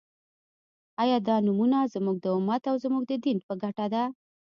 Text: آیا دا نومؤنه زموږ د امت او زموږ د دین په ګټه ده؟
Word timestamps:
آیا 1.01 1.17
دا 1.27 1.35
نومؤنه 1.45 1.79
زموږ 1.93 2.17
د 2.21 2.25
امت 2.37 2.63
او 2.71 2.75
زموږ 2.83 3.03
د 3.07 3.13
دین 3.25 3.37
په 3.47 3.53
ګټه 3.61 3.85
ده؟ 3.93 4.03